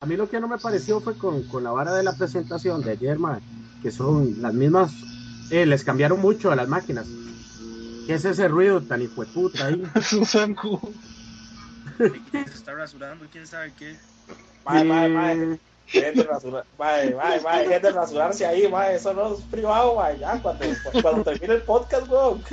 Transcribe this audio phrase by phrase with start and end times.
[0.00, 2.82] A mí lo que no me pareció fue con, con la vara de la presentación
[2.82, 3.18] de ayer,
[3.82, 4.92] que son las mismas,
[5.50, 7.04] eh, les cambiaron mucho a las máquinas.
[8.06, 9.82] ¿Qué es ese ruido tan hijo de puta ahí?
[10.02, 10.54] Susan
[11.98, 13.98] Se está rasurando, quién sabe qué.
[14.64, 15.58] Mae, mae, mae.
[16.78, 20.64] Mae, mae, mae, dejen de rasurarse ahí, mae, eso no es privado, mae, ya, cuando,
[21.02, 22.44] cuando termine el podcast, weón.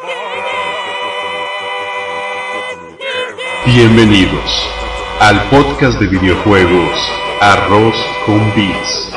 [3.72, 4.68] Bienvenidos
[5.20, 7.94] al podcast de videojuegos Arroz
[8.26, 9.12] con Beats.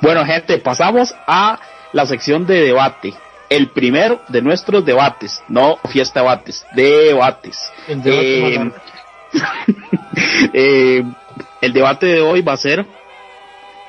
[0.00, 1.58] Bueno, gente, pasamos a
[1.92, 3.12] la sección de debate.
[3.48, 7.72] El primero de nuestros debates, no fiesta debates, debates.
[7.88, 8.72] El debate Eh,
[10.52, 11.02] eh,
[11.60, 12.86] el debate de hoy va a ser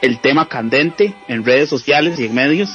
[0.04, 2.70] el tema candente en redes sociales y en medios.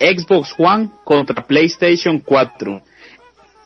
[0.00, 2.82] Xbox One contra PlayStation 4.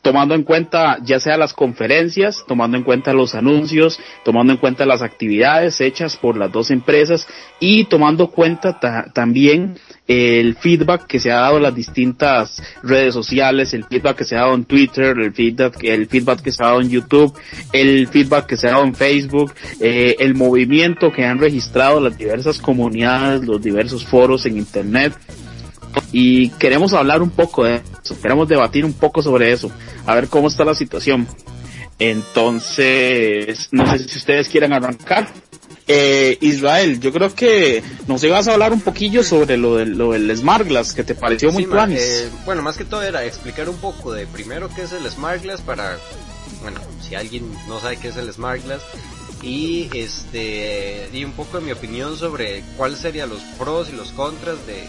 [0.03, 4.87] Tomando en cuenta ya sea las conferencias, tomando en cuenta los anuncios, tomando en cuenta
[4.87, 7.29] las actividades hechas por las dos empresas
[7.61, 9.79] y tomando cuenta ta- también
[10.11, 14.35] el feedback que se ha dado en las distintas redes sociales, el feedback que se
[14.35, 17.33] ha dado en Twitter, el feedback, el feedback que se ha dado en YouTube,
[17.73, 22.19] el feedback que se ha dado en Facebook, eh, el movimiento que han registrado las
[22.19, 25.13] diversas comunidades, los diversos foros en Internet,
[26.11, 29.71] y queremos hablar un poco de eso, queremos debatir un poco sobre eso,
[30.07, 31.29] a ver cómo está la situación.
[32.01, 35.29] Entonces, no sé si ustedes quieren arrancar.
[35.93, 40.13] Eh, Israel, yo creo que nos ibas a hablar un poquillo sobre lo del, lo
[40.13, 42.01] del Smart Glass, que te pareció muy Sí, tuanis.
[42.01, 45.43] eh, bueno, más que todo era explicar un poco de primero qué es el Smart
[45.43, 45.99] Glass para,
[46.63, 48.83] bueno, si alguien no sabe qué es el Smart Glass
[49.43, 54.13] y este y un poco de mi opinión sobre cuáles serían los pros y los
[54.13, 54.87] contras de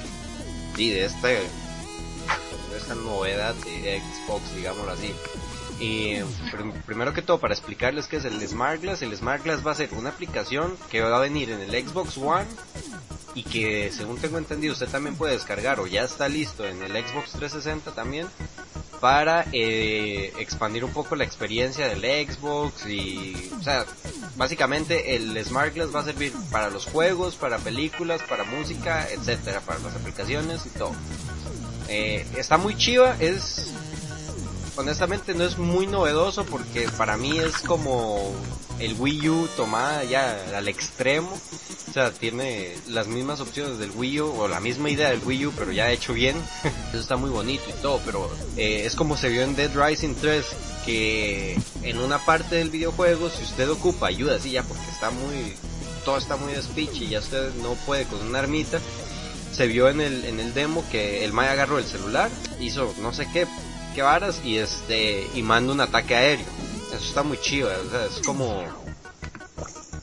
[0.77, 1.39] de esta de
[2.77, 5.11] esta novedad de Xbox, digámoslo así.
[5.81, 6.19] Y
[6.51, 9.71] prim- primero que todo, para explicarles qué es el Smart Glass, el Smart Glass va
[9.71, 12.45] a ser una aplicación que va a venir en el Xbox One
[13.33, 16.91] y que según tengo entendido usted también puede descargar o ya está listo en el
[16.91, 18.27] Xbox 360 también
[18.99, 23.85] para eh, expandir un poco la experiencia del Xbox y o sea
[24.35, 29.61] básicamente el Smart Glass va a servir para los juegos para películas para música etcétera
[29.61, 30.91] para las aplicaciones y todo.
[31.87, 33.70] Eh, está muy chiva es
[34.81, 38.33] honestamente no es muy novedoso porque para mí es como
[38.79, 41.31] el Wii U tomada ya al extremo.
[41.89, 45.47] O sea, tiene las mismas opciones del Wii U o la misma idea del Wii
[45.47, 46.35] U, pero ya hecho bien.
[46.89, 50.15] Eso está muy bonito y todo, pero eh, es como se vio en Dead Rising
[50.15, 50.45] 3,
[50.85, 55.53] que en una parte del videojuego, si usted ocupa ayuda, sí, ya porque está muy,
[56.05, 58.79] todo está muy speech y ya usted no puede con una armita,
[59.51, 63.13] se vio en el, en el demo que el Maya agarró el celular, hizo no
[63.13, 63.45] sé qué,
[63.93, 66.45] qué varas y este, y manda un ataque aéreo.
[66.87, 68.63] Eso está muy chido, o sea, es como,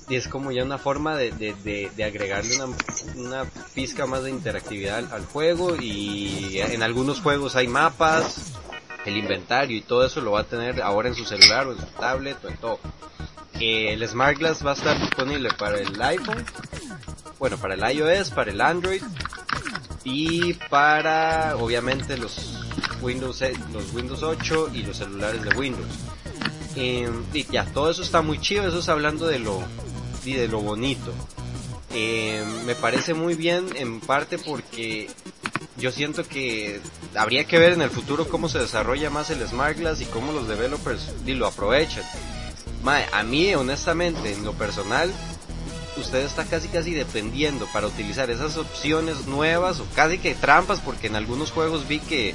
[0.09, 2.77] y es como ya una forma de, de, de, agregarle una,
[3.16, 3.44] una
[3.75, 8.54] pizca más de interactividad al, al juego y en algunos juegos hay mapas,
[9.04, 11.78] el inventario y todo eso lo va a tener ahora en su celular o en
[11.78, 12.78] su tablet o en todo.
[13.60, 16.44] Eh, el Smart Glass va a estar disponible para el iPhone,
[17.38, 19.03] bueno, para el iOS, para el Android
[20.04, 22.57] y para obviamente los
[23.00, 25.88] Windows, eh, los Windows 8 y los celulares de Windows.
[26.76, 29.62] Eh, y ya, todo eso está muy chido, eso es hablando de lo,
[30.25, 31.12] de lo bonito.
[31.94, 35.09] Eh, me parece muy bien en parte porque
[35.78, 36.80] yo siento que
[37.15, 40.33] habría que ver en el futuro cómo se desarrolla más el Smart Glass y cómo
[40.33, 42.04] los developers y lo aprovechan.
[42.83, 45.12] Mae, a mí honestamente en lo personal
[45.97, 51.09] usted está casi casi dependiendo para utilizar esas opciones nuevas o casi que trampas porque
[51.09, 52.34] en algunos juegos vi que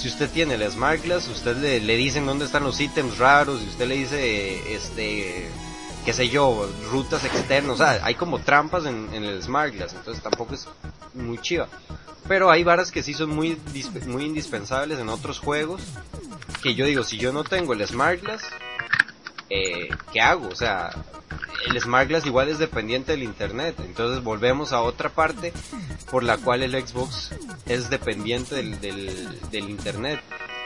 [0.00, 3.60] si usted tiene el Smart Glass, usted le, le dicen dónde están los ítems raros
[3.62, 5.50] y usted le dice, este,
[6.06, 9.92] qué sé yo, rutas externas, o sea, hay como trampas en, en el Smart Glass,
[9.92, 10.66] entonces tampoco es
[11.12, 11.68] muy chiva.
[12.26, 13.60] Pero hay varas que sí son muy,
[14.06, 15.82] muy indispensables en otros juegos,
[16.62, 18.42] que yo digo, si yo no tengo el Smart Glass,
[19.50, 20.48] eh, ¿qué hago?
[20.48, 20.90] O sea,
[21.68, 23.76] el Smart Glass igual es dependiente del internet.
[23.84, 25.52] Entonces volvemos a otra parte
[26.10, 27.34] por la cual el Xbox
[27.66, 28.80] es dependiente del,
[29.50, 30.20] del, internet.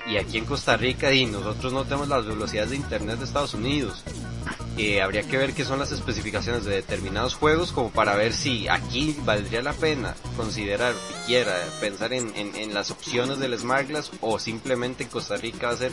[0.07, 3.55] Y aquí en Costa Rica y nosotros no tenemos las velocidades de internet de Estados
[3.55, 4.05] Unidos.
[4.77, 8.69] Eh, habría que ver qué son las especificaciones de determinados juegos como para ver si
[8.69, 14.41] aquí valdría la pena considerar siquiera pensar en, en, las opciones del Smart Glass o
[14.41, 15.93] simplemente en Costa Rica va a ser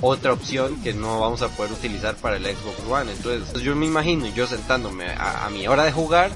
[0.00, 3.12] otra opción que no vamos a poder utilizar para el Xbox One.
[3.12, 6.30] Entonces yo me imagino yo sentándome a, mi hora de jugar,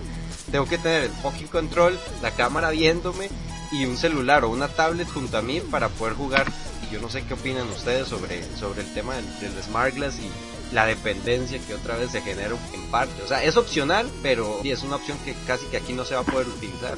[0.51, 3.29] tengo que tener el fucking control, la cámara viéndome
[3.71, 6.47] y un celular o una tablet junto a mí para poder jugar.
[6.89, 10.19] Y yo no sé qué opinan ustedes sobre, sobre el tema del, del Smart Glass
[10.19, 13.23] y la dependencia que otra vez se genera en parte.
[13.23, 16.23] O sea, es opcional, pero es una opción que casi que aquí no se va
[16.23, 16.97] a poder utilizar.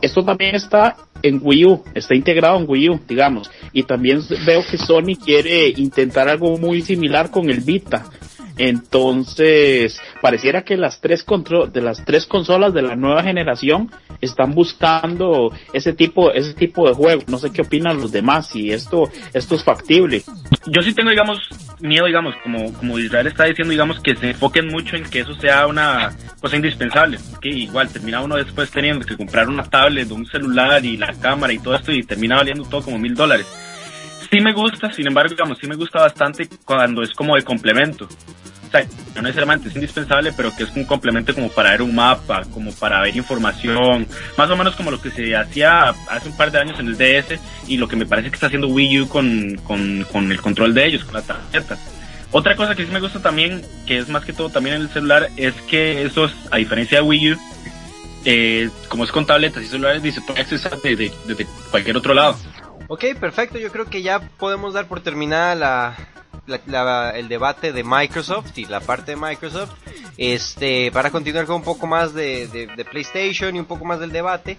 [0.00, 3.50] Esto también está en Wii U, está integrado en Wii U, digamos.
[3.72, 8.04] Y también veo que Sony quiere intentar algo muy similar con el Vita.
[8.58, 13.90] Entonces, pareciera que las tres control, de las tres consolas de la nueva generación
[14.20, 17.22] están buscando ese tipo, ese tipo de juego.
[17.28, 20.22] No sé qué opinan los demás, si esto, esto es factible.
[20.66, 21.38] Yo sí tengo, digamos,
[21.82, 25.34] miedo, digamos, como, como Israel está diciendo, digamos, que se enfoquen mucho en que eso
[25.34, 27.18] sea una cosa indispensable.
[27.40, 31.52] Que igual termina uno después teniendo que comprar una tablet, un celular y la cámara
[31.52, 33.46] y todo esto y termina valiendo todo como mil dólares.
[34.30, 38.08] Sí me gusta, sin embargo, digamos, sí me gusta bastante cuando es como de complemento
[39.14, 42.72] no necesariamente es indispensable, pero que es un complemento como para ver un mapa, como
[42.72, 46.58] para ver información, más o menos como lo que se hacía hace un par de
[46.58, 47.38] años en el DS
[47.68, 50.86] y lo que me parece que está haciendo Wii U con, con, el control de
[50.86, 51.78] ellos, con la tarjeta.
[52.30, 54.88] Otra cosa que sí me gusta también, que es más que todo también en el
[54.88, 57.38] celular, es que esos, a diferencia de Wii U,
[58.24, 62.36] eh, como es con tabletas y celulares, dice todo accesar desde, desde cualquier otro lado.
[62.88, 63.58] Ok, perfecto.
[63.58, 65.96] Yo creo que ya podemos dar por terminada la,
[66.46, 69.72] el debate de Microsoft y la parte de Microsoft.
[70.16, 74.58] Este, para continuar con un poco más de, PlayStation y un poco más del debate.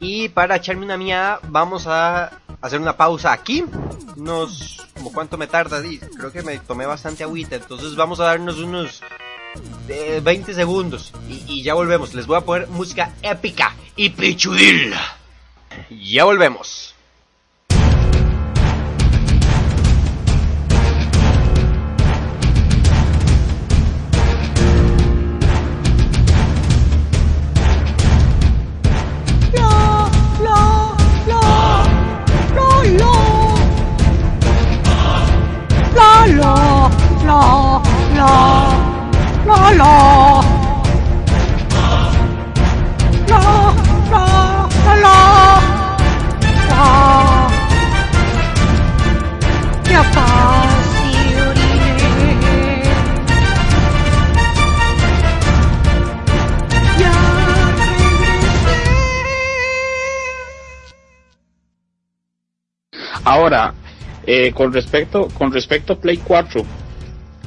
[0.00, 3.64] Y para echarme una mía, vamos a hacer una pausa aquí.
[4.16, 5.80] Unos, como cuánto me tarda,
[6.16, 7.56] creo que me tomé bastante agüita.
[7.56, 9.02] Entonces vamos a darnos unos
[9.86, 12.14] 20 segundos y, y, ya volvemos.
[12.14, 14.94] Les voy a poner música épica y pichudil.
[15.90, 16.94] Ya volvemos.
[63.28, 63.74] Ahora,
[64.26, 66.64] eh, con respecto con respecto a Play 4,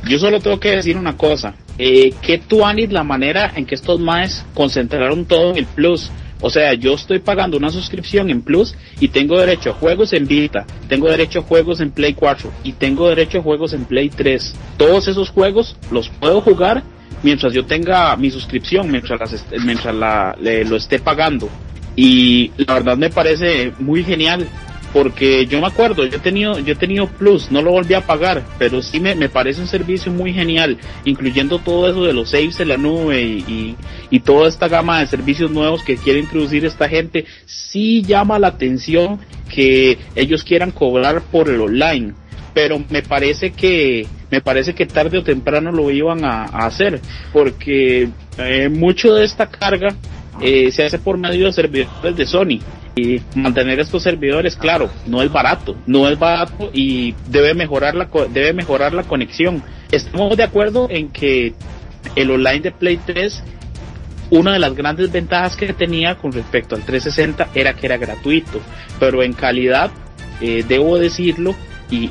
[0.08, 1.56] yo solo tengo que decir una cosa.
[1.80, 6.12] Eh, que tú anis la manera en que estos maes concentraron todo en el Plus.
[6.40, 10.28] O sea, yo estoy pagando una suscripción en Plus y tengo derecho a juegos en
[10.28, 14.10] Vita, tengo derecho a juegos en Play 4 y tengo derecho a juegos en Play
[14.10, 14.54] 3.
[14.78, 16.84] Todos esos juegos los puedo jugar
[17.24, 21.50] mientras yo tenga mi suscripción, mientras, mientras la, lo esté pagando.
[21.96, 24.48] Y la verdad me parece muy genial
[24.94, 28.02] porque yo me acuerdo, yo he tenido, yo he tenido Plus, no lo volví a
[28.02, 32.32] pagar, pero sí me, me parece un servicio muy genial, incluyendo todo eso de los
[32.32, 33.76] saves en la nube y,
[34.10, 38.48] y, toda esta gama de servicios nuevos que quiere introducir esta gente, sí llama la
[38.48, 39.20] atención
[39.54, 42.14] que ellos quieran cobrar por el online,
[42.54, 47.02] pero me parece que me parece que tarde o temprano lo iban a, hacer,
[47.34, 49.96] porque eh, mucho de esta carga
[50.42, 52.60] eh, se hace por medio de servidores de Sony
[52.96, 58.10] y mantener estos servidores, claro, no es barato, no es barato y debe mejorar la,
[58.30, 59.64] debe mejorar la conexión.
[59.92, 61.54] Estamos de acuerdo en que
[62.16, 63.44] el online de Play 3,
[64.30, 68.60] una de las grandes ventajas que tenía con respecto al 360 era que era gratuito,
[69.00, 69.92] pero en calidad,
[70.42, 71.56] eh, debo decirlo,
[71.90, 72.10] y,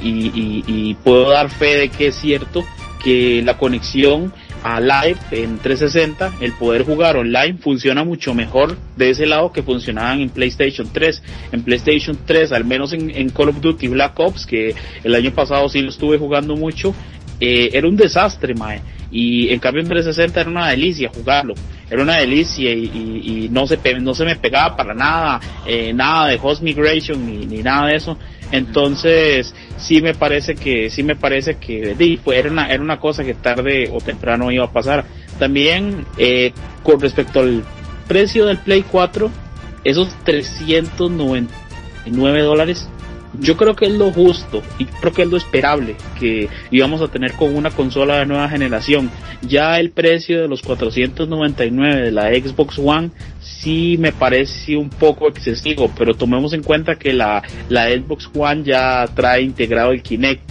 [0.67, 2.67] y puedo dar fe de que es cierto,
[3.03, 9.11] que la conexión a live en 360, el poder jugar online funciona mucho mejor de
[9.11, 11.23] ese lado que funcionaban en PlayStation 3.
[11.53, 15.69] En PlayStation 3, al menos en, Call of Duty Black Ops, que el año pasado
[15.69, 16.95] sí lo estuve jugando mucho,
[17.41, 18.83] eh, era un desastre, mae.
[19.11, 21.55] Y en cambio en 360 era una delicia jugarlo.
[21.91, 26.39] Era una delicia y, no, se, no se me pegaba para nada, eh, nada de
[26.41, 28.17] host migration ni, ni nada de eso.
[28.53, 33.35] Entonces, sí me parece que, sí me parece que era una, era una cosa que
[33.35, 35.05] tarde o temprano iba a pasar.
[35.39, 36.53] también eh,
[36.83, 37.63] con respecto al
[38.09, 39.31] precio del Play 4,
[39.85, 42.89] esos 399 dólares,
[43.41, 47.09] yo creo que es lo justo y creo que es lo esperable que íbamos a
[47.09, 49.11] tener con una consola de nueva generación.
[49.43, 55.29] Ya el precio de los 499 de la Xbox One sí me parece un poco
[55.29, 60.43] excesivo, pero tomemos en cuenta que la, la Xbox One ya trae integrado el Kinect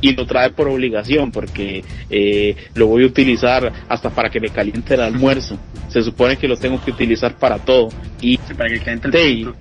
[0.00, 4.50] y lo trae por obligación porque eh, lo voy a utilizar hasta para que me
[4.50, 5.58] caliente el almuerzo.
[5.88, 7.88] Se supone que lo tengo que utilizar para todo
[8.20, 9.54] y para que caliente el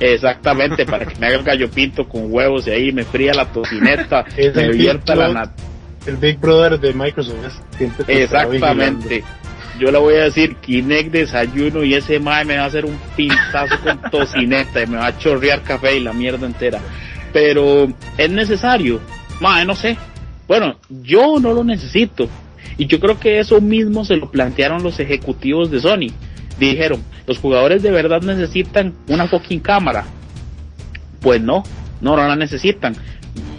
[0.00, 3.46] Exactamente, para que me haga el gallo pinto con huevos y ahí me fría la
[3.46, 4.24] tocineta,
[4.54, 5.50] me vierta la nat
[6.06, 7.60] El Big Brother de Microsoft
[8.06, 9.24] Exactamente.
[9.78, 12.98] Yo le voy a decir Kinect desayuno y ese mae me va a hacer un
[13.16, 16.80] pintazo con tocineta y me va a chorrear café y la mierda entera.
[17.32, 19.00] Pero es necesario.
[19.40, 19.96] Mae, no sé.
[20.48, 22.28] Bueno, yo no lo necesito.
[22.76, 26.10] Y yo creo que eso mismo se lo plantearon los ejecutivos de Sony.
[26.58, 30.04] Dijeron, los jugadores de verdad necesitan una fucking cámara.
[31.20, 31.62] Pues no,
[32.00, 32.96] no, no la necesitan.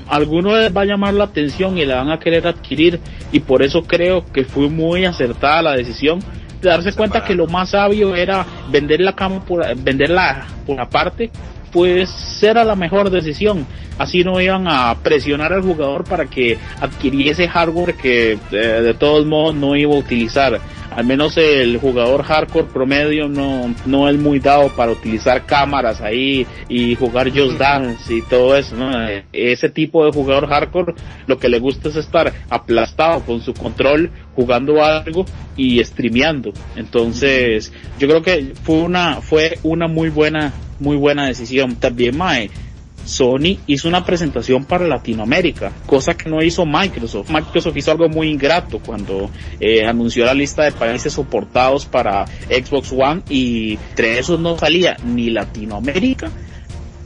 [0.08, 3.00] Algunos les va a llamar la atención y la van a querer adquirir
[3.32, 6.20] y por eso creo que fue muy acertada la decisión
[6.62, 11.29] de darse cuenta que lo más sabio era vender la cama por, venderla por aparte
[11.72, 13.65] pues era la mejor decisión
[13.98, 19.25] así no iban a presionar al jugador para que adquiriese hardware que eh, de todos
[19.25, 20.60] modos no iba a utilizar
[20.96, 26.46] al menos el jugador hardcore promedio no, no es muy dado para utilizar cámaras ahí
[26.67, 29.08] y jugar Just Dance y todo eso, ¿no?
[29.08, 30.96] Eh, Ese tipo de jugador hardcore
[31.27, 36.53] lo que le gusta es estar aplastado con su control jugando algo y streameando.
[36.75, 41.75] Entonces, yo creo que fue una, fue una muy buena, muy buena decisión.
[41.75, 42.50] También, Mae,
[43.10, 47.30] Sony hizo una presentación para Latinoamérica, cosa que no hizo Microsoft.
[47.30, 52.92] Microsoft hizo algo muy ingrato cuando eh, anunció la lista de países soportados para Xbox
[52.92, 56.32] One y entre esos no salía ni Latinoamérica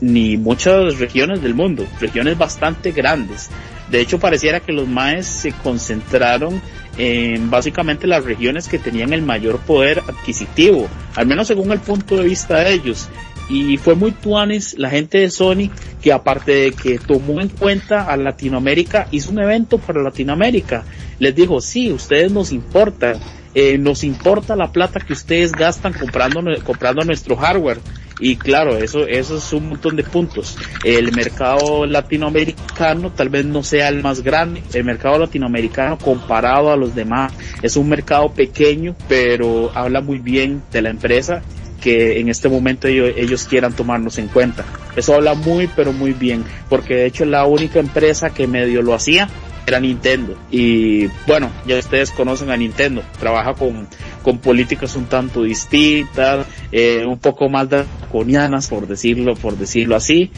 [0.00, 3.50] ni muchas regiones del mundo, regiones bastante grandes.
[3.90, 6.60] De hecho, pareciera que los maes se concentraron
[6.96, 12.16] en básicamente las regiones que tenían el mayor poder adquisitivo, al menos según el punto
[12.16, 13.08] de vista de ellos.
[13.48, 15.70] Y fue muy tuanes la gente de Sony
[16.02, 20.84] que aparte de que tomó en cuenta a Latinoamérica, hizo un evento para Latinoamérica.
[21.18, 23.16] Les dijo, sí, ustedes nos importan,
[23.54, 27.80] eh, nos importa la plata que ustedes gastan comprando, comprando nuestro hardware.
[28.20, 30.56] Y claro, eso, eso es un montón de puntos.
[30.84, 34.62] El mercado latinoamericano tal vez no sea el más grande.
[34.72, 37.32] El mercado latinoamericano comparado a los demás
[37.62, 41.42] es un mercado pequeño, pero habla muy bien de la empresa
[41.84, 44.64] que en este momento ellos, quieran tomarnos en cuenta.
[44.96, 48.94] Eso habla muy, pero muy bien, porque de hecho la única empresa que medio lo
[48.94, 49.28] hacía
[49.66, 50.34] era Nintendo.
[50.50, 53.86] Y bueno, ya ustedes conocen a Nintendo, trabaja con,
[54.22, 60.30] con políticas un tanto distintas, eh, un poco más draconianas, por decirlo, por decirlo así.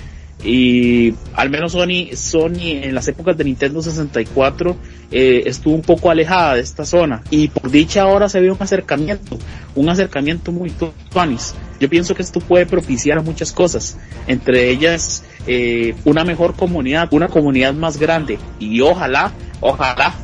[0.45, 4.76] Y al menos Sony, Sony en las épocas de Nintendo 64
[5.11, 8.59] eh, estuvo un poco alejada de esta zona y por dicha ahora se ve un
[8.61, 9.38] acercamiento,
[9.75, 10.73] un acercamiento muy
[11.11, 11.55] tuanis.
[11.81, 17.28] Yo pienso que esto puede propiciar muchas cosas, entre ellas eh, una mejor comunidad, una
[17.28, 20.14] comunidad más grande y ojalá, ojalá,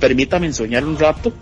[0.00, 1.32] permítame soñar un rato,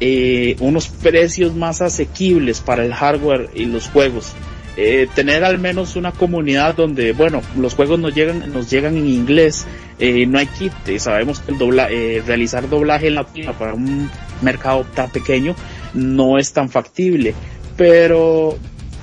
[0.00, 4.34] eh, unos precios más asequibles para el hardware y los juegos.
[4.76, 9.06] Eh, tener al menos una comunidad donde, bueno, los juegos nos llegan, nos llegan en
[9.06, 9.66] inglés,
[9.98, 14.10] eh, no hay kit, sabemos que el dobla, eh, realizar doblaje latino para un
[14.40, 15.54] mercado tan pequeño
[15.92, 17.34] no es tan factible,
[17.76, 18.56] pero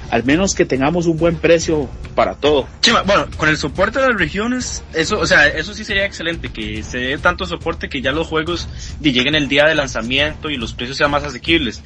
[0.10, 2.68] al menos que tengamos un buen precio para todo.
[2.82, 6.50] Chima, bueno, con el soporte de las regiones, eso, o sea, eso sí sería excelente,
[6.50, 8.68] que se dé tanto soporte que ya los juegos
[9.02, 11.84] lleguen el día de lanzamiento y los precios sean más asequibles.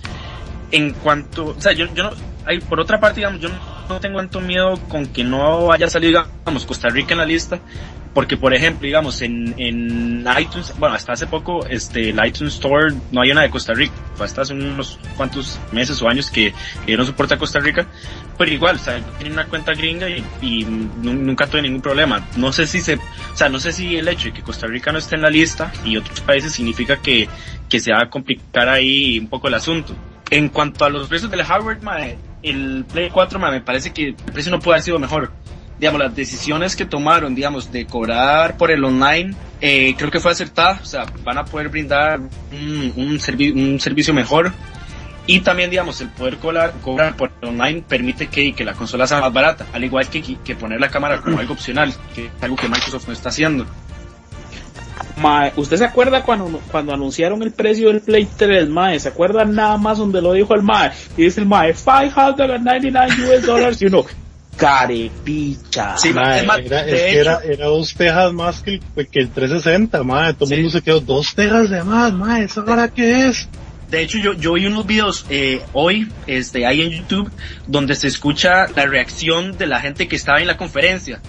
[0.71, 2.11] En cuanto, o sea, yo, yo no,
[2.45, 6.25] hay, por otra parte, digamos, yo no tengo tanto miedo con que no haya salido,
[6.39, 7.59] digamos, Costa Rica en la lista,
[8.13, 12.93] porque por ejemplo, digamos, en, en iTunes, bueno, hasta hace poco, este, el iTunes Store
[13.11, 16.53] no hay una de Costa Rica, hasta hace unos cuantos meses o años que,
[16.85, 17.87] que no soporta Costa Rica,
[18.37, 22.27] pero igual, o sea, tiene una cuenta gringa y, y nunca tuve ningún problema.
[22.35, 24.91] No sé si se, o sea, no sé si el hecho de que Costa Rica
[24.91, 27.27] no esté en la lista y otros países significa que,
[27.67, 29.95] que se va a complicar ahí un poco el asunto.
[30.29, 34.09] En cuanto a los precios del hardware, mae, el Play 4 mae, me parece que
[34.09, 35.31] el precio no puede haber sido mejor.
[35.79, 40.31] Digamos, las decisiones que tomaron, digamos, de cobrar por el online, eh, creo que fue
[40.31, 40.79] acertada.
[40.81, 44.51] O sea, van a poder brindar un, un, servi un servicio mejor.
[45.25, 49.21] Y también, digamos, el poder cobrar, cobrar por online permite que, que la consola sea
[49.21, 52.57] más barata, al igual que, que poner la cámara como algo opcional, que es algo
[52.57, 53.65] que Microsoft no está haciendo.
[55.17, 58.99] Mae, ¿usted se acuerda cuando, cuando anunciaron el precio del Play 3, Mae?
[58.99, 60.91] ¿Se acuerda nada más donde lo dijo el Mae?
[61.17, 64.05] Y dice el Mae, 599 US dollars, y uno,
[64.57, 65.97] carepicha.
[65.97, 70.03] Sí, mae, era, es que era, era, dos tejas más que el, que el 360,
[70.03, 70.33] mae.
[70.33, 73.47] Todo el mundo se quedó, dos tejas de más, mae, ¿eso ahora qué es?
[73.89, 77.31] De hecho, yo, yo vi unos videos eh, hoy, este, ahí en YouTube,
[77.67, 81.21] donde se escucha la reacción de la gente que estaba en la conferencia.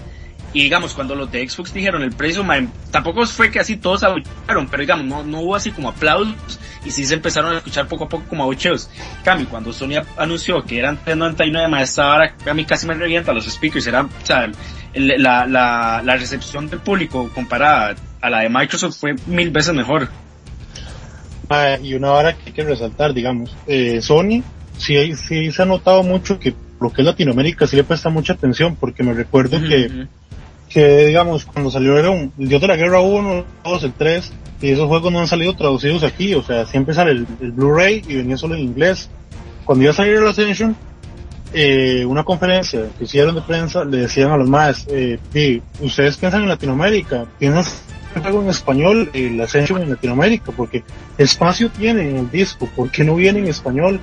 [0.55, 4.03] Y digamos, cuando los de Xbox dijeron el precio, man, tampoco fue que así todos
[4.03, 7.89] abuchearon, pero digamos, no, no hubo así como aplausos y sí se empezaron a escuchar
[7.89, 8.89] poco a poco como abucheos.
[9.25, 13.33] Cambio, cuando Sony anunció que eran 399 más esta hora, a mí casi me revienta
[13.33, 14.49] los speakers, era, o sea,
[14.93, 20.07] la, la, la recepción del público comparada a la de Microsoft fue mil veces mejor.
[21.49, 24.41] Ah, y una hora que hay que resaltar, digamos, eh, Sony
[24.77, 28.33] sí, sí se ha notado mucho que lo que es Latinoamérica sí le presta mucha
[28.33, 30.07] atención, porque me recuerdo que
[30.75, 35.09] que digamos cuando el Dios de la Guerra 1, 2, el 3 y esos juegos
[35.09, 38.61] no han salido traducidos aquí, o sea, siempre sale el, Blu-ray y venía solo en
[38.61, 39.09] inglés.
[39.63, 40.75] Cuando iba a salir el Ascension,
[41.53, 45.17] eh, una conferencia que hicieron de prensa, le decían a los más, eh,
[45.79, 47.63] ustedes piensan en Latinoamérica, piensan
[48.13, 50.83] el juego en español, el Ascension en Latinoamérica, porque
[51.17, 54.01] espacio tiene en el disco, ¿por qué no viene en español?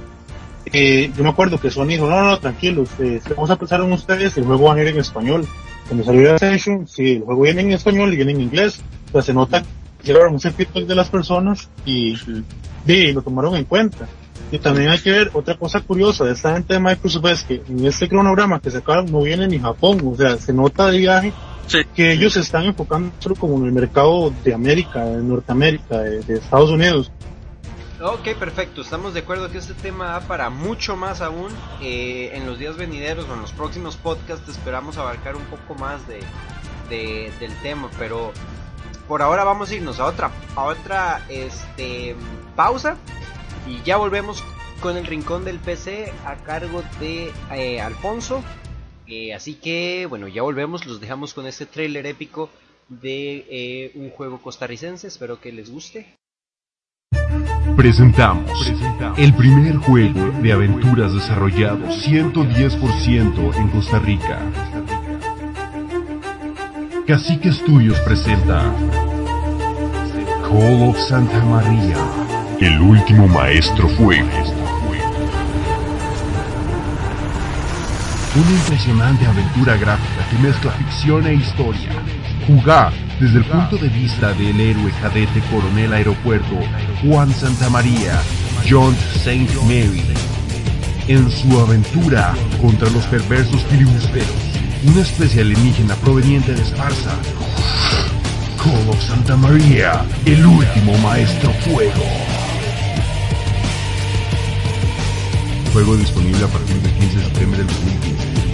[0.72, 3.82] Eh, yo me acuerdo que Sony dijo, no, no, no tranquilos, eh, vamos a pensar
[3.82, 5.46] en ustedes, el juego va a ir en español.
[5.86, 9.34] Cuando salió Ascension, sí, el juego viene en español y viene en inglés, pues se
[9.34, 12.14] nota que llegaron mucho feedback de las personas y,
[12.86, 14.08] y, lo tomaron en cuenta.
[14.50, 17.62] Y también hay que ver otra cosa curiosa de esta gente de Microsoft es que
[17.68, 21.32] en este cronograma que sacaron no viene ni Japón, o sea, se nota de viaje
[21.94, 26.34] que ellos se están enfocando solo como en el mercado de América, de Norteamérica, de
[26.34, 27.10] Estados Unidos.
[28.04, 28.82] Ok, perfecto.
[28.82, 31.52] Estamos de acuerdo que este tema da para mucho más aún.
[31.80, 36.00] Eh, en los días venideros o en los próximos podcasts esperamos abarcar un poco más
[36.08, 36.20] de,
[37.38, 38.32] del tema, pero
[39.06, 42.16] por ahora vamos a irnos a otra, a otra este,
[42.56, 42.96] pausa
[43.68, 44.42] y ya volvemos
[44.80, 48.42] con el rincón del PC a cargo de eh, Alfonso.
[49.06, 52.50] Eh, así que bueno, ya volvemos, los dejamos con este trailer épico
[52.88, 55.06] de un juego costarricense.
[55.06, 56.16] Espero que les guste.
[57.76, 58.72] Presentamos
[59.16, 64.38] el primer juego de aventuras desarrollado 110% en Costa Rica.
[67.06, 68.62] Cacique Studios presenta
[70.42, 71.96] Call of Santa María,
[72.60, 74.28] el último maestro fuego.
[78.34, 81.90] Una impresionante aventura gráfica que mezcla ficción e historia.
[82.46, 86.58] Jugar desde el punto de vista del héroe cadete coronel aeropuerto
[87.02, 88.20] Juan Santa María,
[88.68, 89.46] John St.
[89.62, 90.02] Mary,
[91.06, 94.28] en su aventura contra los perversos filibusteros,
[94.84, 97.12] una especie alienígena proveniente de Esparza.
[98.62, 102.02] Call of Santa María, el último maestro fuego.
[105.72, 108.51] Juego disponible a partir del 15 de septiembre del 2015.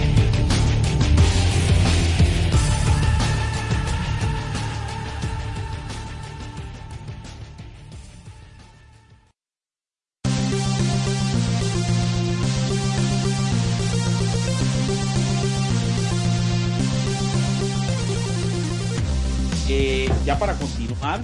[20.37, 21.21] Para continuar,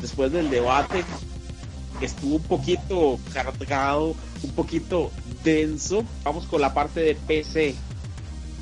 [0.00, 1.04] después del debate,
[2.00, 5.10] que estuvo un poquito cargado, un poquito
[5.44, 7.74] denso, vamos con la parte de PC.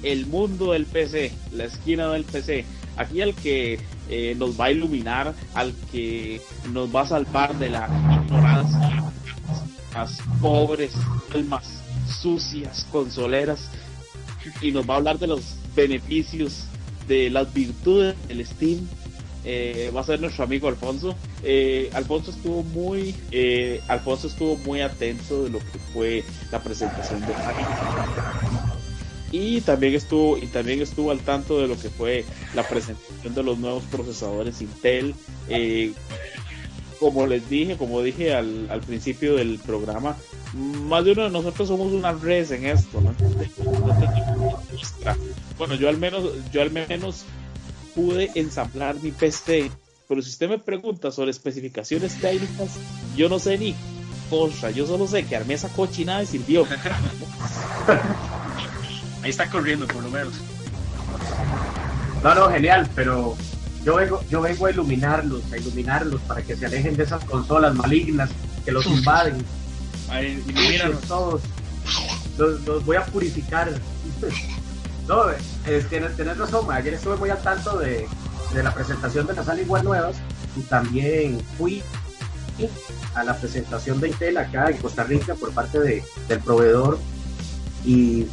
[0.02, 2.64] El mundo del PC, la esquina del PC.
[2.96, 3.78] Aquí el que
[4.08, 6.40] eh, nos va a iluminar, al que
[6.72, 7.88] nos va a salvar de la
[8.24, 9.04] ignorancia,
[9.94, 10.92] las pobres
[11.34, 11.82] almas
[12.20, 13.70] sucias, consoleras,
[14.60, 16.64] y nos va a hablar de los beneficios,
[17.08, 18.86] de las virtudes del Steam
[19.48, 21.14] eh, va a ser nuestro amigo Alfonso.
[21.44, 27.20] Eh, Alfonso estuvo muy, eh, Alfonso estuvo muy atento de lo que fue la presentación
[27.20, 27.28] de
[29.30, 33.42] y también estuvo y también estuvo al tanto de lo que fue la presentación de
[33.44, 35.14] los nuevos procesadores Intel.
[36.98, 40.16] como les dije, como dije al, al, principio del programa,
[40.54, 43.00] más de uno de nosotros somos una red en esto,
[45.56, 47.24] Bueno, yo al menos, yo al menos
[47.96, 49.72] pude ensamblar mi PC.
[50.08, 52.76] Pero si usted me pregunta sobre especificaciones técnicas,
[53.16, 53.74] yo no sé ni
[54.30, 54.70] cosa.
[54.70, 56.64] Yo solo sé que armé esa cochinada y sirvió.
[59.22, 60.34] Ahí está corriendo, por lo menos.
[62.22, 63.36] No, no, genial, pero
[63.84, 67.74] yo vengo, yo vengo a iluminarlos, a iluminarlos para que se alejen de esas consolas
[67.74, 68.30] malignas
[68.64, 69.44] que los invaden.
[70.08, 70.44] Ahí,
[71.08, 71.42] todos.
[72.38, 73.72] los voy a purificar.
[75.08, 75.26] No,
[75.88, 78.08] tienes, razón, ayer estuve muy al tanto de,
[78.54, 80.16] la presentación de las Alienware nuevas
[80.56, 81.82] y también fui
[83.14, 86.98] a la presentación de Intel acá en Costa Rica por parte de, del proveedor
[87.84, 88.26] y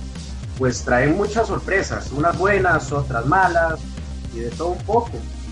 [0.57, 3.79] pues traen muchas sorpresas, unas buenas, otras malas
[4.33, 5.11] y de todo un poco.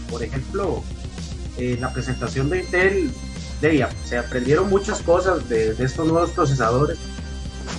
[0.10, 0.84] Por ejemplo,
[1.58, 3.12] en la presentación de Intel
[3.62, 6.98] de se aprendieron muchas cosas de, de estos nuevos procesadores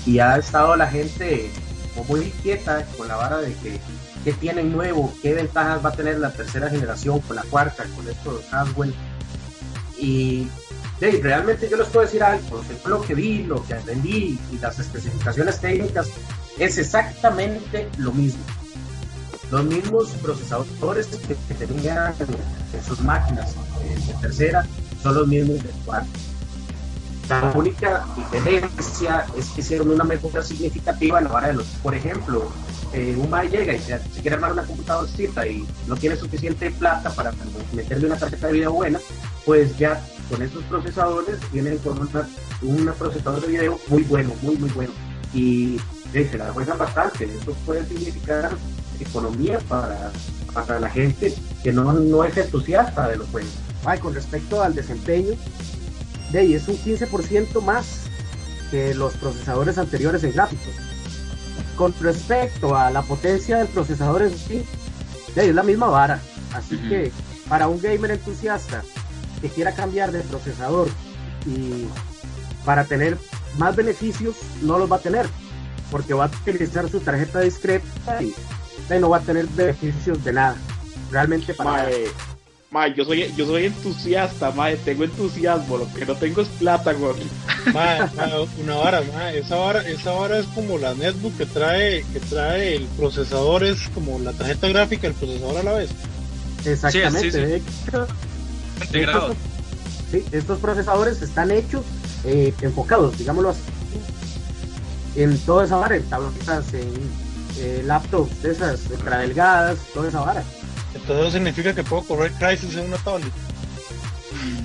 [0.06, 1.50] y ha estado la gente
[2.08, 3.80] muy inquieta con la vara de que
[4.24, 8.08] qué tienen nuevo, qué ventajas va a tener la tercera generación con la cuarta, con
[8.08, 8.94] esto de Haswell.
[9.98, 10.48] Y
[11.00, 14.78] de, realmente yo les puedo decir algo, lo que vi, lo que aprendí y las
[14.78, 16.08] especificaciones técnicas
[16.58, 18.42] es exactamente lo mismo.
[19.50, 22.14] Los mismos procesadores que, que tenían
[22.72, 23.54] en sus máquinas
[24.06, 24.66] de tercera
[25.02, 26.08] son los mismos de cuarta.
[27.40, 31.94] La única diferencia es que hicieron una mejora significativa en la hora de los, por
[31.94, 32.52] ejemplo,
[32.92, 35.08] eh, un MAE llega y se, se, quiere armar una computadora
[35.46, 37.32] y no tiene suficiente plata para
[37.72, 39.00] meterle una tarjeta de video buena,
[39.46, 42.28] pues ya con estos procesadores vienen con una,
[42.60, 44.92] un procesador de video muy bueno, muy, muy bueno.
[45.32, 45.80] Y
[46.12, 47.24] eh, se la juegan bastante.
[47.24, 48.50] Eso puede significar
[49.00, 50.12] economía para,
[50.52, 53.52] para la gente que no, no es entusiasta de los juegos.
[53.86, 55.32] Ay, con respecto al desempeño,
[56.32, 58.04] de ahí es un 15% más
[58.70, 60.74] que los procesadores anteriores en gráficos.
[61.76, 64.64] Con respecto a la potencia del procesador en sí,
[65.34, 66.20] de ahí es la misma vara.
[66.54, 66.88] Así uh -huh.
[66.88, 67.12] que
[67.48, 68.82] para un gamer entusiasta
[69.40, 70.88] que quiera cambiar de procesador
[71.46, 71.86] y
[72.64, 73.18] para tener
[73.58, 75.26] más beneficios, no los va a tener,
[75.90, 78.34] porque va a utilizar su tarjeta discreta y,
[78.88, 80.56] y no va a tener beneficios de nada.
[81.10, 81.88] Realmente para
[82.72, 86.92] mae, yo soy yo soy entusiasta, mae, tengo entusiasmo, lo que no tengo es plata,
[86.92, 87.14] güey.
[87.72, 92.04] Mae, mae, una vara, mae, esa vara, esa vara es como la netbook que trae,
[92.12, 95.90] que trae el procesador, es como la tarjeta gráfica, el procesador a la vez.
[96.64, 97.38] Exactamente, Sí, sí, sí.
[97.38, 98.06] de hecho,
[98.82, 99.32] Integrado.
[99.32, 99.36] estos,
[100.10, 101.84] sí, estos procesadores están hechos,
[102.24, 103.60] eh, enfocados, digámoslo así,
[105.16, 106.88] en toda esa vara, en tabletas, en
[107.58, 110.42] eh, laptops esas ultra delgadas, toda esa vara.
[111.02, 113.32] Entonces eso significa que puedo correr Crisis en una tablet.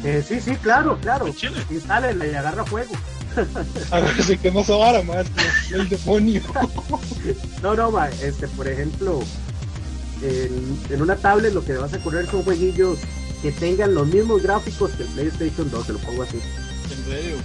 [0.03, 1.33] Eh, sí, sí, claro, claro.
[1.33, 1.63] Chile.
[1.69, 2.93] Instálala y agarra fuego.
[3.91, 6.41] A ver si quema esa vara, mae, es como el demonio.
[7.61, 9.19] No, no, ma, este, por ejemplo,
[10.21, 12.99] en, en una tablet lo que vas a correr son jueguillos
[13.41, 16.39] que tengan los mismos gráficos que el PlayStation 2, te lo pongo así.
[16.91, 17.35] En serio.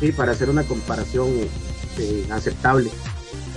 [0.00, 1.28] Sí, para hacer una comparación
[1.98, 2.90] eh, aceptable.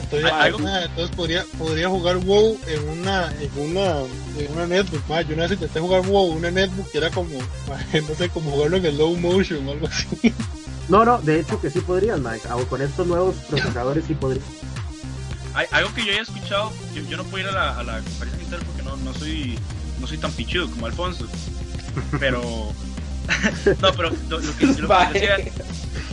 [0.06, 4.00] Entonces, Hay algo- mae, entonces podría, podría jugar WoW en una, en una,
[4.38, 5.26] en una netbook, mae.
[5.26, 7.30] Yo una vez intenté jugar WoW en una netbook que era como,
[8.10, 10.34] no sé, como jugarlo en slow motion o algo así.
[10.88, 14.46] No, no, de hecho que sí podrías, ma, o con estos nuevos procesadores sí podrías.
[15.56, 18.00] Hay, algo que yo he escuchado, yo, yo no puedo ir a la, a la
[18.02, 19.58] conferencia Intel porque no, no soy
[20.00, 21.28] no soy tan pichudo como Alfonso.
[22.20, 22.44] Pero.
[23.82, 25.52] no, pero lo, lo que, lo, que yo sí,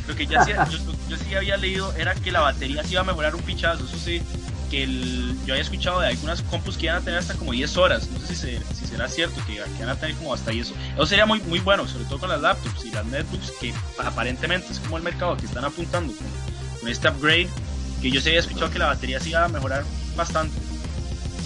[0.08, 3.02] lo que ya sí- yo, yo sí había leído era que la batería sí iba
[3.02, 3.84] a mejorar un pichazo.
[3.84, 4.22] Eso sí,
[4.70, 7.76] que el, yo había escuchado de algunas compus que iban a tener hasta como 10
[7.76, 8.08] horas.
[8.10, 10.70] No sé si, se- si será cierto que, que van a tener como hasta 10
[10.70, 10.82] horas.
[10.94, 14.72] Eso sería muy, muy bueno, sobre todo con las laptops y las netbooks, que aparentemente
[14.72, 16.26] es como el mercado que están apuntando con,
[16.80, 17.48] con este upgrade.
[18.00, 19.84] Que yo sí había escuchado que la batería sí iba a mejorar
[20.16, 20.56] bastante.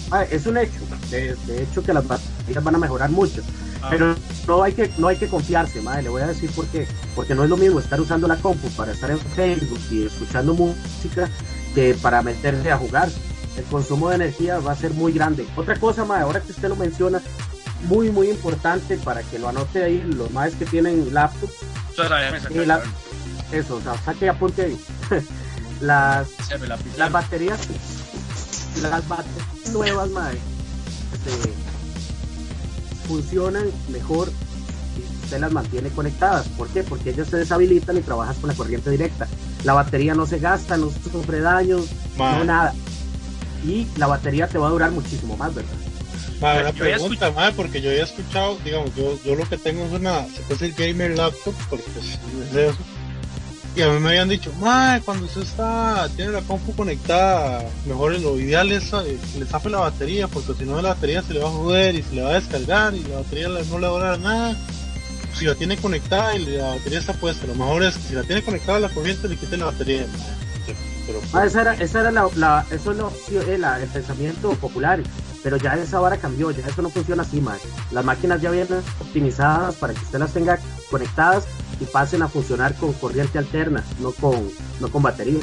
[0.09, 0.79] Ah, es un hecho,
[1.11, 3.41] de, de hecho que las baterías van a mejorar mucho,
[3.89, 4.15] pero
[4.47, 7.35] no hay que no hay que confiarse, madre, le voy a decir por qué, porque
[7.35, 11.29] no es lo mismo estar usando la compu para estar en Facebook y escuchando música
[11.75, 13.09] que para meterse a jugar.
[13.57, 15.43] El consumo de energía va a ser muy grande.
[15.55, 17.19] Otra cosa, madre, ahora que usted lo menciona,
[17.85, 21.53] muy muy importante para que lo anote ahí los más que tienen laptops,
[22.39, 22.81] eso y la-
[23.75, 24.79] o sea, saque apunte ahí.
[25.81, 26.27] las
[26.97, 27.59] las baterías
[28.81, 30.39] las baterías nuevas madre
[31.13, 31.51] este,
[33.07, 34.29] funcionan mejor
[34.95, 36.83] si usted las mantiene conectadas ¿por qué?
[36.83, 39.27] porque ellas se deshabilitan y trabajas con la corriente directa
[39.63, 41.85] la batería no se gasta no sufre daños
[42.17, 42.73] no nada
[43.65, 45.71] y la batería te va a durar muchísimo más ¿verdad?
[46.41, 49.85] mae, una Yo pregunta, mae, porque yo había escuchado, digamos, yo, yo lo que tengo
[49.85, 52.77] es una, se puede decir gamer laptop, porque pues, es de eso.
[53.77, 58.19] Y a mí me habían dicho, mae, cuando usted está, tiene la compu conectada, mejor
[58.19, 61.33] lo ideal es eh, que le zafe la batería, porque si no la batería se
[61.35, 63.87] le va a joder y se le va a descargar y la batería no le
[63.87, 64.55] va a durar nada.
[65.35, 68.23] Si la tiene conectada y la batería está puesta, lo mejor es que si la
[68.23, 70.07] tiene conectada la corriente le quite la batería.
[70.07, 70.75] mae.
[71.05, 75.01] Pero, Ah, esa era, esa era la, la- eso es la- el pensamiento popular
[75.43, 77.59] pero ya esa vara cambió, ya eso no funciona así, más.
[77.91, 80.59] Las máquinas ya vienen optimizadas para que usted las tenga
[80.91, 81.45] conectadas
[81.79, 85.39] y pasen a funcionar con corriente alterna, no con, no con batería.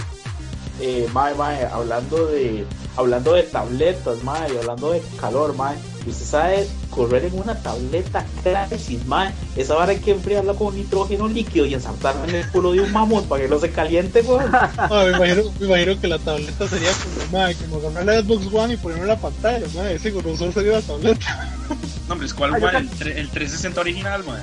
[0.80, 2.64] eh, mae, mae, hablando de
[2.96, 8.24] hablando de tabletas, mae, y hablando de calor, mae, usted sabe correr en una tableta
[8.68, 12.72] Crisis, mae, esa vara hay que enfriarla con nitrógeno líquido y ensartarla en el culo
[12.72, 14.50] de un mamut para que no se caliente, weón.
[14.52, 18.46] Ah, me, imagino, me imagino que la tableta sería como, madre, como agarrar la Xbox
[18.52, 21.50] One y ponerla en la pantalla, madre, ese grosor sería la tableta.
[22.06, 24.40] No, hombre, es cuál, Ah, el, el 360 original, man.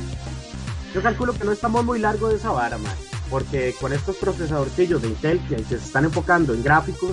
[0.93, 2.95] Yo calculo que no estamos muy largo de esa vara, man.
[3.29, 7.11] Porque con estos procesadorcillos de Intel que, que se están enfocando en gráficos,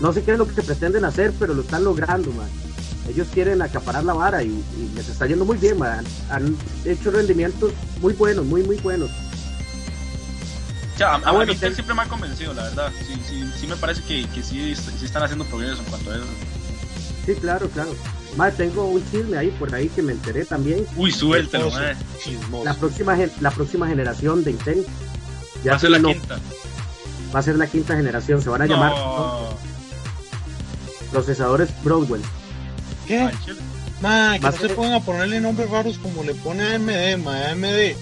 [0.00, 2.48] no sé qué es lo que se pretenden hacer, pero lo están logrando, man.
[3.08, 6.04] Ellos quieren acaparar la vara y, y les está yendo muy bien, man.
[6.30, 9.10] Han hecho rendimientos muy buenos, muy, muy buenos.
[10.96, 12.92] Sea, a, Ah, bueno, a mí Intel te- siempre me ha convencido, la verdad.
[13.06, 16.16] Sí, sí, sí me parece que, que sí, sí están haciendo progreso en cuanto a
[16.16, 16.24] eso.
[17.26, 17.90] Sí, claro, claro.
[18.36, 20.86] Man, tengo un chisme ahí por ahí que me enteré también.
[20.96, 21.96] Uy, Chismoso, man.
[22.22, 22.64] chismoso.
[22.64, 24.86] La próxima, la próxima generación de Intel
[25.64, 26.38] ya Va a ser la no, quinta.
[27.34, 28.40] va a ser la quinta generación.
[28.40, 29.48] Se van a llamar No.
[31.10, 32.22] procesadores Broadwell.
[33.06, 33.18] ¿Qué?
[33.20, 33.58] Ay, chile.
[34.00, 37.96] Madre, que no se pongan a ponerle nombres raros como le pone AMD, madre, AMD.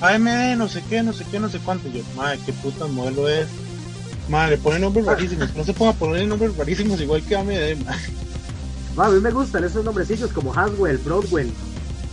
[0.00, 1.88] AMD, no sé qué, no sé qué, no sé cuánto.
[1.88, 3.46] Yo, madre, qué puta modelo es.
[4.28, 5.54] Madre, le ponen nombres rarísimos.
[5.54, 8.00] No se pongan a ponerle nombres rarísimos igual que AMD, madre.
[8.96, 11.52] Ah, a mí me gustan esos nombrecillos como Haswell, Broadwell.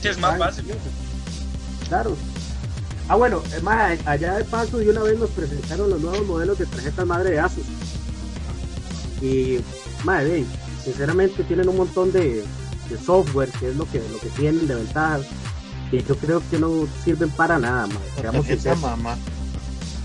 [0.01, 0.65] Sí, es más fácil.
[1.87, 2.15] Claro.
[3.07, 6.57] Ah, bueno, es más, allá de paso de una vez nos presentaron los nuevos modelos
[6.57, 7.65] de tarjetas madre de Asus.
[9.21, 9.59] Y,
[10.03, 10.45] madre,
[10.83, 12.43] sinceramente tienen un montón de,
[12.89, 15.21] de software, que es lo que, lo que tienen de ventajas.
[15.91, 18.43] Y yo creo que no sirven para nada, madre.
[18.43, 18.79] Sinceros.
[18.79, 19.17] mamá.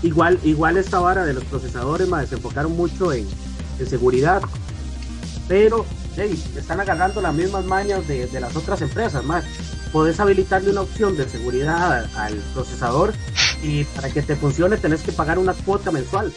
[0.03, 3.27] Igual, igual esta vara de los procesadores, madre, se enfocaron mucho en,
[3.79, 4.41] en seguridad.
[5.47, 5.85] Pero,
[6.17, 9.45] hey, están agarrando las mismas mañas de, de las otras empresas, más.
[9.93, 13.13] Podés habilitarle una opción de seguridad al, al procesador
[13.63, 16.33] y para que te funcione tenés que pagar una cuota mensual.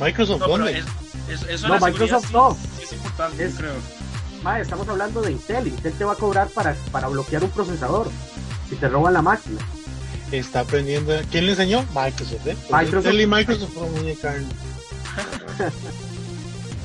[0.00, 0.84] Microsoft, No, es,
[1.28, 2.56] es- eso No, Microsoft no.
[2.60, 3.74] sí, sí es importante, Es- creo.
[4.60, 5.68] Estamos hablando de Intel.
[5.68, 8.10] Intel te va a cobrar para, para bloquear un procesador
[8.68, 9.60] si te roban la máquina.
[10.32, 11.12] Está aprendiendo.
[11.30, 11.86] ¿Quién le enseñó?
[11.94, 12.56] Microsoft, ¿eh?
[12.70, 13.04] Microsoft.
[13.06, 14.18] Intel y Microsoft muy.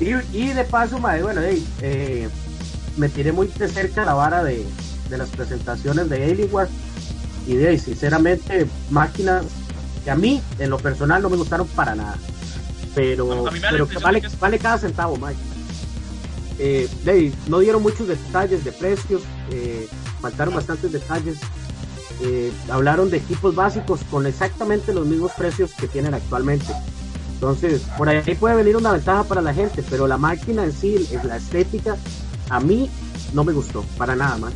[0.00, 2.28] Y, y de paso, mae, bueno, hey, eh,
[2.96, 4.64] me tiré muy de cerca la vara de,
[5.10, 6.68] de las presentaciones de Alienware.
[7.46, 9.44] Y de ahí, sinceramente, máquinas
[10.04, 12.16] que a mí, en lo personal, no me gustaron para nada.
[12.94, 13.26] Pero,
[13.88, 15.38] que vale, de que es- vale cada centavo, Mike.
[16.58, 19.88] Eh, de ahí, no dieron muchos detalles de precios, eh,
[20.20, 21.36] faltaron bastantes detalles.
[22.20, 26.66] Eh, hablaron de equipos básicos con exactamente los mismos precios que tienen actualmente.
[27.38, 31.08] Entonces, por ahí puede venir una ventaja para la gente, pero la máquina en sí,
[31.22, 31.96] la estética,
[32.50, 32.90] a mí
[33.32, 34.52] no me gustó, para nada más.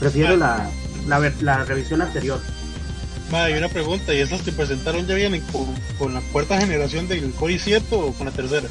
[0.00, 0.70] Prefiero la,
[1.06, 2.40] la, ver- la revisión anterior.
[3.30, 4.14] Madre, y una pregunta.
[4.14, 5.66] ¿Y esas que presentaron ya vienen con,
[5.98, 8.68] con la cuarta generación del Core i7 o con la tercera?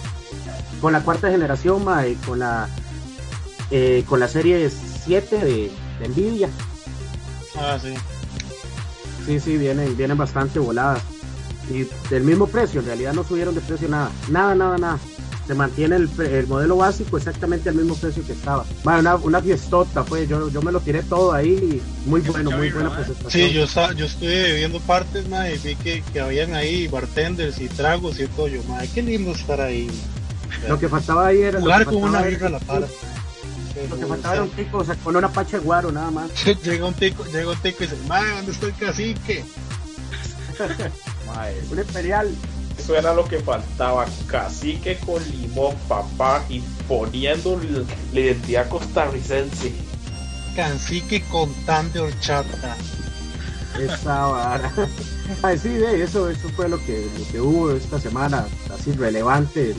[0.81, 2.67] Con la cuarta generación, ma, y con la
[3.69, 4.67] eh, con la serie
[5.05, 6.49] 7 de, de Nvidia.
[7.55, 7.93] Ah, sí.
[9.27, 11.03] Sí, sí, vienen, vienen bastante voladas.
[11.69, 14.11] Y del mismo precio, en realidad no subieron de precio nada.
[14.29, 14.99] Nada, nada, nada.
[15.47, 18.65] Se mantiene el, el modelo básico exactamente al mismo precio que estaba.
[18.83, 21.81] Bueno, una, una fiestota, pues yo, yo me lo tiré todo ahí.
[22.05, 23.49] Muy Qué bueno, muy buena presentación.
[23.49, 27.69] Sí, yo, yo estuve viendo partes, madre, y vi que, que habían ahí bartenders y
[27.69, 28.49] tragos y todo.
[28.49, 29.89] Yo, madre, qué lindo estar ahí.
[30.67, 31.59] Lo que faltaba ahí era.
[31.61, 32.87] Jugar con una birra a la par.
[33.89, 36.31] Lo que faltaba era un tico, o sea, con una pacha de guaro, nada más.
[36.63, 39.45] llega un tico, llega un tico y dice, madre, ¿dónde está el cacique?
[41.27, 42.29] Mae, Un imperial.
[42.77, 44.05] eso era lo que faltaba.
[44.27, 49.73] Cacique con limón, papá, y poniendo l- la identidad costarricense.
[50.55, 52.75] Cacique con tan de horchata.
[53.79, 54.71] esa vara.
[55.43, 59.75] Ay, sí, de eso, eso fue lo que, lo que hubo esta semana, así relevante,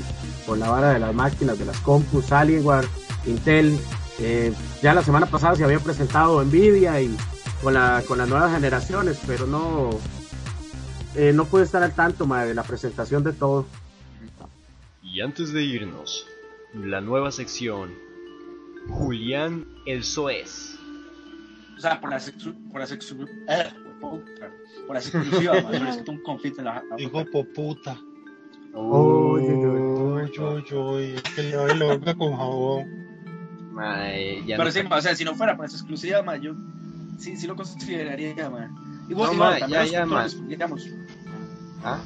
[0.46, 2.87] con la vara de las máquinas, de las compus, Alienware,
[3.26, 3.78] Intel.
[4.20, 7.16] Eh, ya la semana pasada se había presentado Nvidia y
[7.62, 9.90] con, la, con las nuevas generaciones, pero no,
[11.14, 13.66] eh, no pude estar al tanto ma, de la presentación de todo.
[15.02, 16.26] Y antes de irnos,
[16.74, 17.94] la nueva sección.
[18.88, 20.76] Julián el Soez.
[21.76, 24.22] O sea, por exclu- por exclu- eh, por
[25.62, 28.00] man, pero es que un conflicto en la, la Dijo poputa.
[28.72, 32.86] Uy, uy, Uy, uy, uy, es que le doy la boca con jabón.
[33.72, 36.36] Mae, ya Pero no sí, ma, o sea, si no fuera por las exclusivas, ma,
[36.36, 36.54] yo
[37.18, 38.74] sí, sí lo consideraría, man.
[39.08, 40.26] Y vos, No, y ma, ya, ya, ma.
[40.46, 40.88] digamos.
[41.84, 41.98] ¿Ah?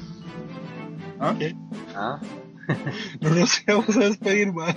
[1.19, 1.35] ¿Ah?
[1.37, 1.55] ¿Qué?
[1.95, 2.19] ¿Ah?
[3.19, 4.75] No nos vamos a despedir, man.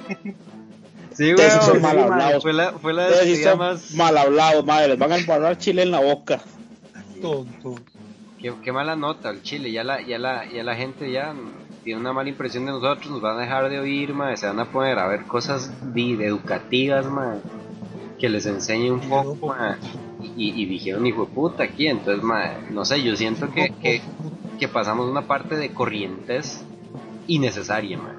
[1.12, 1.62] Sí, sí weón.
[1.62, 2.42] son mal hablados.
[2.42, 3.94] Fue la, fue la despedida son más.
[3.94, 4.88] mal hablados, madre.
[4.88, 6.40] Les van a embarrar chile en la boca.
[7.22, 7.76] Tonto.
[8.40, 9.72] Qué, qué mala nota el Chile.
[9.72, 11.34] Ya la, ya la, ya la gente ya
[11.86, 14.58] tienen una mala impresión de nosotros, nos van a dejar de oír, mae, se van
[14.58, 17.38] a poner a ver cosas educativas, mae,
[18.18, 19.76] que les enseñe un poco, mae,
[20.22, 24.00] y, y dijeron hijo de puta aquí, entonces, mae, no sé, yo siento que, que,
[24.58, 26.64] que pasamos una parte de corrientes
[27.26, 28.14] innecesaria, mae.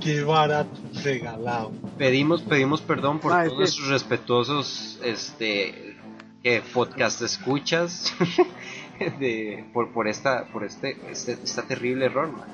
[0.00, 0.70] Qué barato,
[1.02, 1.72] regalado.
[1.96, 5.96] Pedimos, pedimos perdón por todos que- nuestros respetuosos este
[6.42, 8.12] que podcast escuchas
[9.18, 12.46] de, por, por esta, por este, este, esta terrible error, man.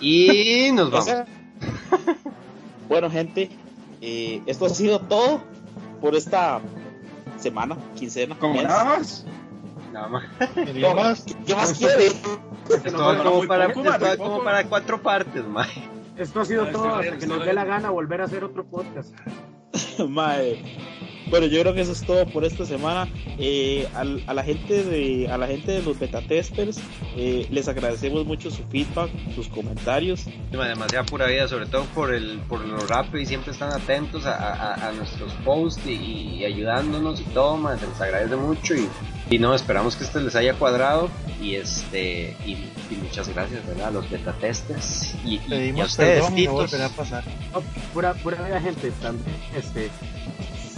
[0.00, 1.08] Y nos vamos.
[2.88, 3.50] bueno, gente,
[4.00, 5.42] eh, esto ha sido todo
[6.00, 6.60] por esta
[7.38, 8.36] semana, quincena.
[8.38, 8.64] ¿Cómo mes.
[8.64, 9.26] nada más?
[9.92, 10.24] Nada más.
[11.46, 12.06] ¿Qué más quiere?
[12.06, 15.66] Esto como para, poco, esto como para cuatro partes, man.
[16.16, 18.64] Esto ha sido Ah, todo hasta que nos dé la gana volver a hacer otro
[18.66, 19.14] podcast.
[20.08, 20.62] Mae.
[21.30, 23.08] Bueno, yo creo que eso es todo por esta semana.
[23.38, 26.80] Eh, al- a la gente de a la gente de los beta testers
[27.16, 30.24] eh, les agradecemos mucho su feedback, sus comentarios.
[30.50, 34.34] demasiada pura vida, sobre todo por el por lo rápido y siempre están atentos a,
[34.36, 35.92] a- a nuestros posts y,
[36.38, 38.88] y ayudándonos y todo, man, se les agradece mucho y,
[39.30, 41.10] y no, esperamos que este les haya cuadrado
[41.42, 43.88] y este y, y muchas gracias ¿verdad?
[43.88, 47.24] a los beta testers y, y- y a ustedes, perdón no volverá a pasar.
[47.52, 47.60] No,
[47.92, 48.90] pura, pura vida, gente.
[49.02, 49.90] También, este,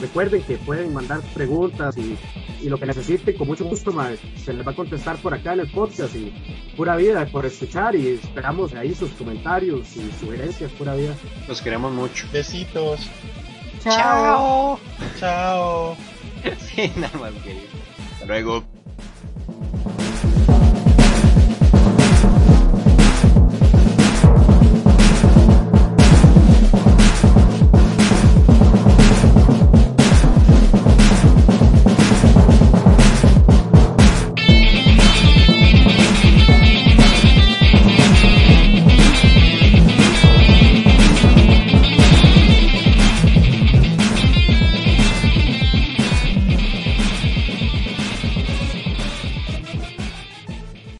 [0.01, 2.17] recuerden que pueden mandar preguntas y,
[2.61, 5.53] y lo que necesiten, con mucho gusto, mae, se les va a contestar por acá
[5.53, 6.15] en el podcast.
[6.17, 6.33] Y
[6.77, 11.15] pura vida por escuchar y esperamos ahí sus comentarios y sugerencias, pura vida.
[11.49, 12.27] los queremos mucho.
[12.33, 13.09] Besitos.
[13.83, 14.79] Chao.
[15.19, 15.97] Chao.
[16.59, 17.57] sí, nada más que
[18.13, 18.80] Hasta luego.